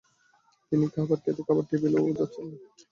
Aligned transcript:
তিনি 0.71 0.85
খাবার 0.93 1.17
খেতে 1.23 1.41
খাবার 1.47 1.65
টেবিলেও 1.69 2.17
যাচ্ছেন 2.19 2.45
না। 2.49 2.57